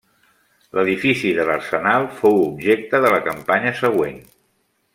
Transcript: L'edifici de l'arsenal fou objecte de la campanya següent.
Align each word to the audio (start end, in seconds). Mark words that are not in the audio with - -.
L'edifici 0.77 1.33
de 1.39 1.45
l'arsenal 1.49 2.07
fou 2.21 2.41
objecte 2.47 3.03
de 3.05 3.13
la 3.17 3.21
campanya 3.29 3.75
següent. 3.83 4.19